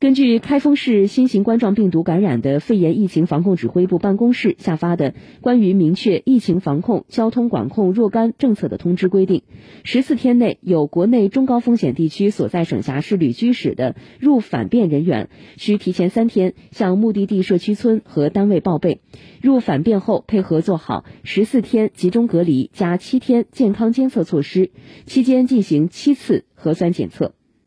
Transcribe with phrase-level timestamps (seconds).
[0.00, 9.42] 根据开封市新型冠状病毒感染的肺炎疫情防控指挥部办公室下发的关于明确疫情防控交通管控若干政策的通知规定，
[9.84, 15.28] 十四天内有国内中高风险地区所在省辖市旅居史的入返便人员，
[15.58, 19.02] 需提前三天向目的地社区村和单位报备，
[19.42, 24.70] 入返便后配合做好十四天集中隔离加七天健康监测措施，
[25.04, 27.34] 期间进行七次核酸检测。